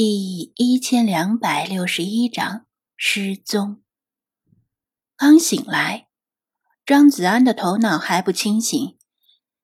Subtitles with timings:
[0.00, 3.82] 第一千两百六十一章失踪。
[5.16, 6.06] 刚醒来，
[6.86, 8.96] 张子安的头脑还不清醒，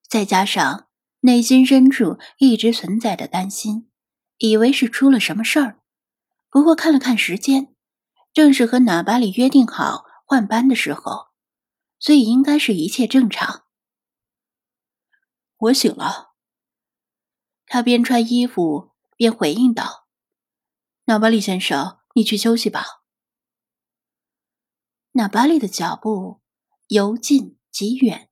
[0.09, 0.89] 再加上
[1.21, 3.89] 内心深处一直存在的担心，
[4.39, 5.81] 以为是出了什么事儿。
[6.51, 7.73] 不过看了看时间，
[8.33, 11.29] 正是和哪巴里约定好换班的时候，
[12.01, 13.67] 所以应该是一切正常。
[15.59, 16.33] 我醒了。
[17.67, 20.03] 他边穿衣服边回应道。
[21.07, 23.03] 纳巴利先生，你去休息吧。
[25.13, 26.41] 纳巴利的脚步
[26.89, 28.31] 由近及远。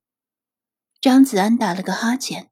[0.99, 2.51] 张子安打了个哈欠，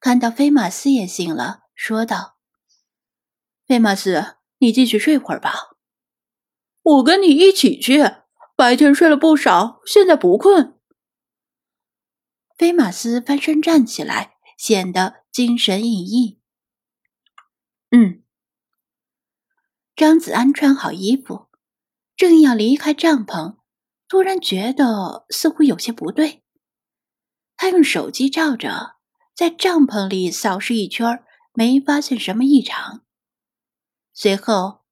[0.00, 2.38] 看到菲马斯也醒了，说道
[3.68, 5.76] ：“菲马斯，你继续睡会儿吧。
[6.80, 8.02] 我跟你一起去。
[8.56, 10.80] 白天睡了不少，现在不困。”
[12.56, 16.38] 菲马斯翻身站起来，显得精神奕奕。
[17.90, 18.24] 嗯。
[19.98, 21.48] 张子安穿好衣服，
[22.14, 23.56] 正要离开帐篷，
[24.06, 26.44] 突然觉得似乎有些不对。
[27.56, 28.94] 他用手机照着，
[29.34, 33.02] 在帐篷里扫视一圈，没发现什么异常。
[34.14, 34.82] 随后，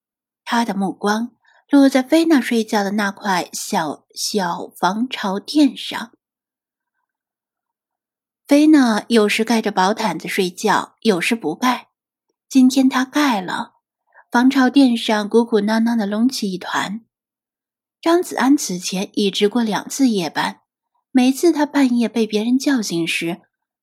[0.43, 1.37] 他的目光
[1.71, 6.15] 落在菲娜睡觉的那块小小防潮垫上。
[8.49, 11.91] 菲娜有时盖着薄毯子睡觉，有时不盖。
[12.49, 13.76] 今天她盖了。
[14.31, 17.03] 防潮垫上鼓鼓囊囊的隆起一团。
[18.01, 20.61] 张子安此前已值过两次夜班，
[21.11, 23.41] 每次他半夜被别人叫醒时，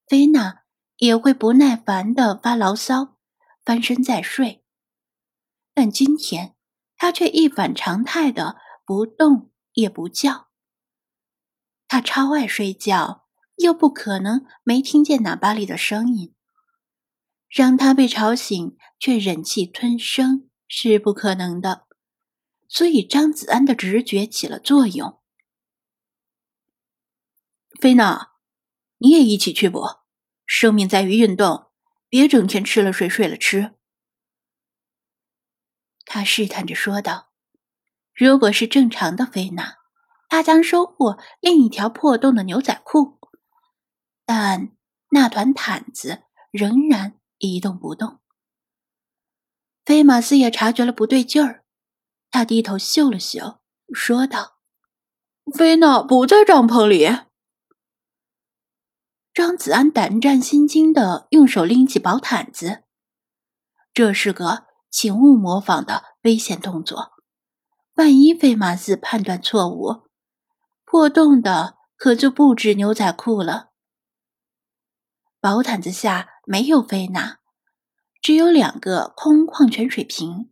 [0.08, 0.63] 菲娜
[0.97, 3.17] 也会不耐烦的发牢骚，
[3.66, 4.63] 翻身再睡。
[5.73, 6.55] 但今天
[6.95, 10.50] 他却一反常态的不动也不叫。
[11.88, 13.25] 他超爱睡觉，
[13.57, 16.33] 又不可能没听见喇叭里的声音。
[17.53, 21.85] 让他被吵醒却忍气吞声是不可能的，
[22.67, 25.21] 所以张子安的直觉起了作用。
[27.79, 28.31] 菲娜，
[28.97, 29.83] 你也一起去不？
[30.47, 31.67] 生命在于运动，
[32.09, 33.75] 别整天吃了睡，睡了吃。
[36.05, 37.29] 他试探着说道
[38.16, 39.75] ：“如果是正常的菲娜，
[40.28, 43.19] 他将收获另一条破洞的牛仔裤，
[44.25, 44.75] 但
[45.09, 47.19] 那团毯子仍然。”
[47.51, 48.19] 一动不动。
[49.85, 51.65] 菲马斯也察觉了不对劲儿，
[52.31, 53.59] 他低头嗅了嗅，
[53.93, 54.59] 说道
[55.53, 57.05] ：“菲娜不在帐篷里。”
[59.33, 62.83] 张子安胆战心惊的用手拎起薄毯子，
[63.93, 67.13] 这是个请勿模仿的危险动作。
[67.95, 70.07] 万一菲马斯判断错误，
[70.85, 73.71] 破洞的可就不止牛仔裤了。
[75.41, 76.29] 薄毯子下。
[76.45, 77.39] 没有菲娜，
[78.21, 80.51] 只有两个空矿泉水瓶。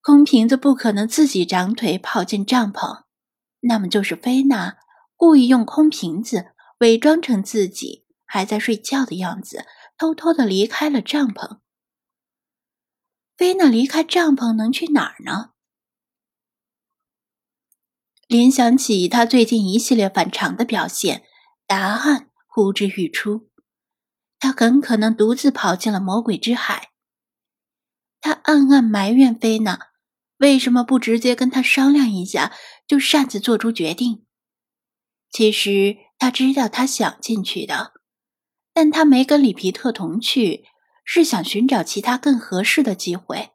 [0.00, 3.04] 空瓶子不可能自己长腿跑进帐篷，
[3.60, 4.76] 那么就是菲娜
[5.16, 9.64] 故意用空瓶子伪装成自己还在睡觉的样子，
[9.96, 11.60] 偷偷的离开了帐篷。
[13.36, 15.52] 菲娜离开帐篷能去哪儿呢？
[18.26, 21.24] 联想起他最近一系列反常的表现，
[21.66, 23.50] 答案呼之欲出。
[24.44, 26.90] 他很可能独自跑进了魔鬼之海。
[28.20, 29.78] 他暗暗埋怨菲娜，
[30.36, 32.52] 为什么不直接跟他商量一下
[32.86, 34.26] 就擅自做出决定？
[35.30, 37.94] 其实他知道他想进去的，
[38.74, 40.66] 但他没跟里皮特同去，
[41.06, 43.52] 是想寻找其他更合适的机会。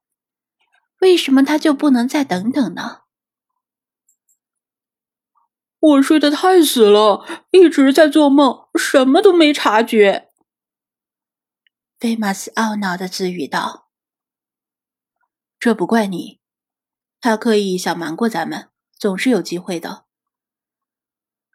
[1.02, 3.02] 为什么他就不能再等等呢？
[5.80, 10.28] 我睡得太死了，一直在做梦，什么都没察觉。
[12.00, 13.90] 菲马斯懊恼的自语道
[15.60, 16.40] ：“这不怪你，
[17.20, 20.06] 他刻意想瞒过咱们，总是有机会的。”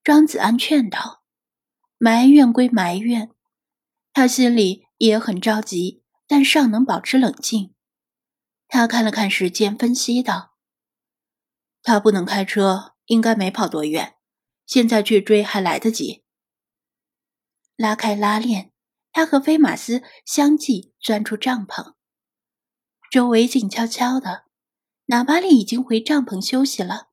[0.04, 1.22] 张子安劝道
[1.97, 3.31] ：“埋怨归埋怨，
[4.12, 7.74] 他心里也很着急，但尚能保持冷静。
[8.68, 10.59] 他看了看时间，分析道
[11.83, 14.16] ：‘他不能开车，应该没跑多远，
[14.66, 16.22] 现在去追还来得及。’
[17.77, 18.72] 拉开拉链。”
[19.15, 21.95] 他和菲马斯相继钻出帐篷，
[23.13, 24.43] 周围静悄悄的。
[25.07, 27.11] 纳巴利已经回帐篷休息了，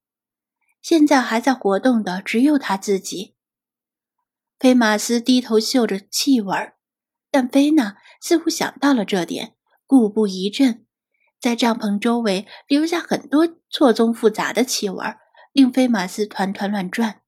[0.82, 3.36] 现在还在活动的只有他自己。
[4.58, 6.74] 菲马斯低头嗅着气味
[7.30, 9.56] 但菲娜似乎想到了这点，
[9.86, 10.88] 故步一阵，
[11.40, 15.06] 在帐篷周围留下很多错综复杂的气味
[15.52, 17.21] 令菲马斯团团乱转。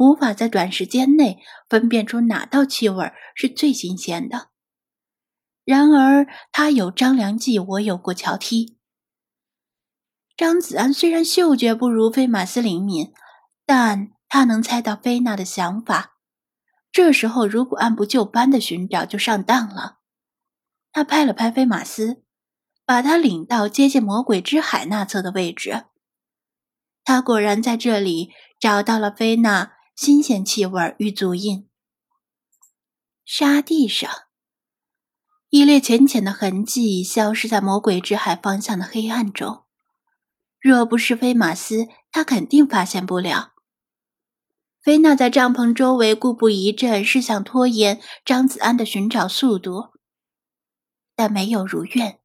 [0.00, 4.48] 无法在短时间内分辨出哪道气味是最新鲜的。
[5.62, 8.78] 然而他有张良计，我有过桥梯。
[10.38, 13.12] 张子安虽然嗅觉不如菲马斯灵敏，
[13.66, 16.16] 但他能猜到菲娜的想法。
[16.90, 19.98] 这时候如果按部就班的寻找，就上当了。
[20.92, 22.24] 他拍了拍菲马斯，
[22.86, 25.84] 把他领到接近魔鬼之海那侧的位置。
[27.04, 31.68] 他果然在这里找到了菲娜新鲜气味与足印。
[33.22, 34.10] 沙地上，
[35.50, 39.64] 一列浅浅的痕迹消失在魔鬼之海方向的黑暗中。
[40.58, 43.52] 若不是菲马斯，他肯定发现不了。
[44.82, 49.88] 菲娜在帐篷周围固步一阵，是想拖延张子安的寻找速度，
[51.14, 52.20] 但没有如愿。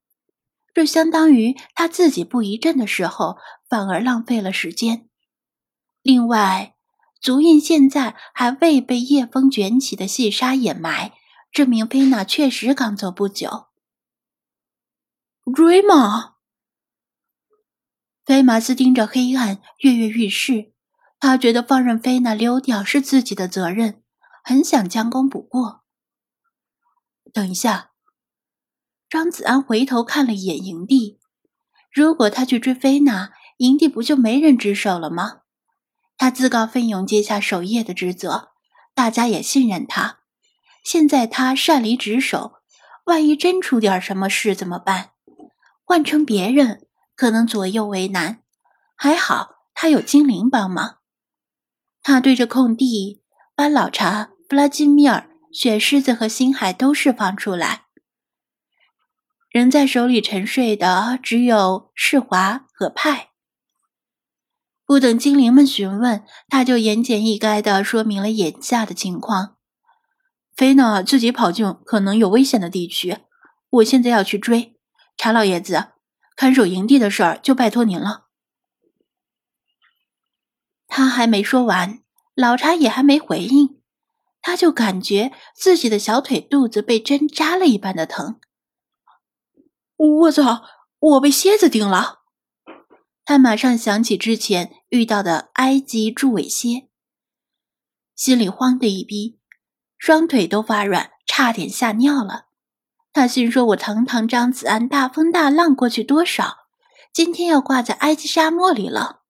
[0.73, 3.35] 这相当于他自己不一阵的时候，
[3.67, 5.09] 反而浪费了时间。
[6.01, 6.74] 另外，
[7.19, 11.13] 足印现在还未被夜风卷起的细沙掩埋，
[11.51, 13.67] 证明菲娜确实刚走不久。
[15.53, 16.35] 追吗？
[18.25, 20.73] 菲马斯盯着黑暗，跃跃欲试。
[21.19, 24.03] 他觉得放任菲娜溜掉是自己的责任，
[24.43, 25.83] 很想将功补过。
[27.33, 27.91] 等一下，
[29.09, 31.19] 张子安回头看了一眼营地。
[31.91, 35.41] 如果他去追菲娜，营地不就没人值守了吗？
[36.17, 38.51] 他自告奋勇接下守夜的职责，
[38.93, 40.19] 大家也信任他。
[40.83, 42.53] 现在他擅离职守，
[43.05, 45.11] 万一真出点什么事怎么办？
[45.83, 48.43] 换成别人，可能左右为难。
[48.95, 50.99] 还好他有精灵帮忙。
[52.01, 53.21] 他对着空地，
[53.55, 57.85] 把老茶、布拉基米尔、雪狮子和星海都释放出来。
[59.49, 63.31] 仍在手里沉睡的只有世华和派。
[64.85, 69.57] 不等精灵们询问，他就言简意赅的说明了眼下的情况。
[70.55, 73.17] 菲娜自己跑进可能有危险的地区，
[73.69, 74.77] 我现在要去追
[75.17, 75.87] 查老爷子，
[76.35, 78.25] 看守营地的事儿就拜托您了。
[80.87, 81.99] 他还没说完，
[82.35, 83.81] 老查也还没回应，
[84.41, 88.39] 他就感觉自己的小腿肚子被针扎了一般的疼。
[89.97, 90.63] 我操！
[90.99, 92.21] 我被蝎子叮了。
[93.25, 96.89] 他马上想起之前遇到的埃及柱尾蝎，
[98.15, 99.39] 心里慌的一逼，
[99.97, 102.45] 双腿都发软，差点吓尿了。
[103.11, 106.67] 他心说：“我堂堂张子安，大风大浪过去多少，
[107.11, 109.23] 今天要挂在埃及沙漠里了。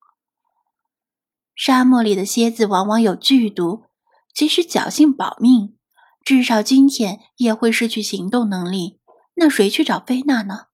[1.56, 3.86] 沙漠里的蝎子往往有剧毒，
[4.34, 5.78] 即使侥幸保命，
[6.26, 9.00] 至少今天也会失去行动能力。
[9.36, 10.66] 那谁去找菲娜呢？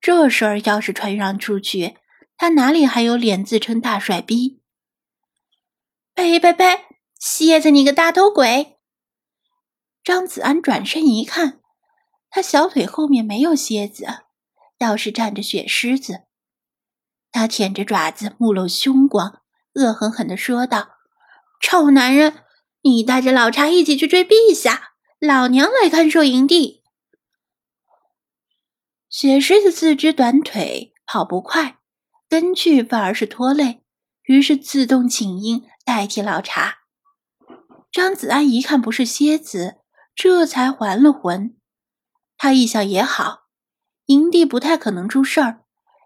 [0.00, 1.98] 这事儿要是传扬出去……”
[2.40, 4.62] 他哪里还有脸自称大帅逼？
[6.14, 6.86] 呸呸呸！
[7.18, 8.78] 蝎子，你个大头鬼！
[10.02, 11.60] 张子安转身一看，
[12.30, 14.06] 他小腿后面没有蝎子，
[14.78, 16.22] 倒是站着雪狮子。
[17.30, 19.42] 他舔着爪子，目露凶光，
[19.74, 20.92] 恶狠狠地说道
[21.60, 22.42] ：“臭男人，
[22.80, 26.82] 你带着老茶一起去追陛下，老娘来看守营地。”
[29.10, 31.76] 雪狮子四肢短腿，跑不快。
[32.30, 33.82] 根据反而是拖累，
[34.22, 36.78] 于是自动请缨代替老茶。
[37.90, 39.80] 张子安一看不是蝎子，
[40.14, 41.56] 这才还了魂。
[42.38, 43.48] 他一想也好，
[44.04, 45.64] 营地不太可能出事儿，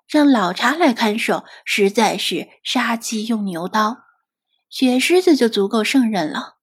[0.09, 3.99] 让老茶来看守实在是杀鸡用牛刀，
[4.71, 6.57] 雪狮子就足够胜任了。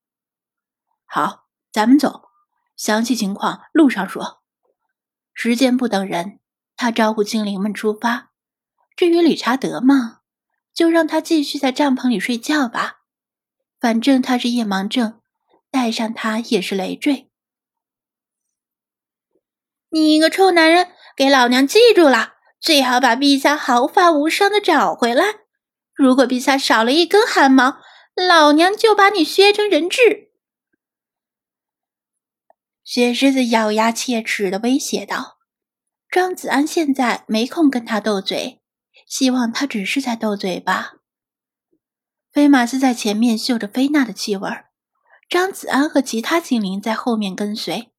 [1.05, 2.29] 好，咱们走，
[2.75, 4.41] 详细情况路上说。
[5.35, 6.39] 时间不等人，
[6.75, 8.30] 他招呼精灵们出发。
[8.95, 10.21] 至于理查德嘛，
[10.73, 13.01] 就让他继续在帐篷里睡觉吧，
[13.79, 15.21] 反正他是夜盲症，
[15.69, 17.29] 带上他也是累赘。
[19.89, 25.25] 你一个臭男人，给老娘记住了，最好把陛下毫发无伤的找回来。
[25.93, 27.77] 如果陛下少了一根汗毛，
[28.15, 30.31] 老娘就把你削成人质。
[32.83, 35.39] 雪狮子咬牙切齿的威胁道
[36.09, 38.60] ：“张子安现在没空跟他斗嘴。”
[39.11, 40.93] 希望他只是在斗嘴吧。
[42.31, 44.49] 菲马斯在前面嗅着菲娜的气味，
[45.29, 47.91] 张子安和其他精灵在后面跟随。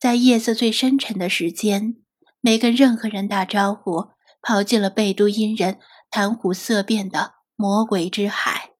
[0.00, 1.96] 在夜色最深沉的时间，
[2.40, 5.78] 没跟任何人打招呼，跑进了贝都因人
[6.10, 8.71] 谈虎色变的魔鬼之海。